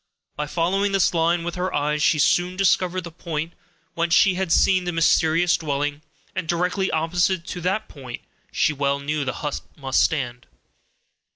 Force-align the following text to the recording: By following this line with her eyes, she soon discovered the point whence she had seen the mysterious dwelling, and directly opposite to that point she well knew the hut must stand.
By 0.35 0.47
following 0.47 0.93
this 0.93 1.13
line 1.13 1.43
with 1.43 1.53
her 1.53 1.71
eyes, 1.75 2.01
she 2.01 2.17
soon 2.17 2.55
discovered 2.55 3.01
the 3.01 3.11
point 3.11 3.53
whence 3.93 4.15
she 4.15 4.33
had 4.33 4.51
seen 4.51 4.85
the 4.85 4.91
mysterious 4.91 5.55
dwelling, 5.57 6.01
and 6.35 6.47
directly 6.49 6.89
opposite 6.89 7.45
to 7.45 7.61
that 7.61 7.87
point 7.87 8.21
she 8.51 8.73
well 8.73 8.99
knew 8.99 9.23
the 9.23 9.31
hut 9.45 9.61
must 9.77 10.01
stand. 10.01 10.47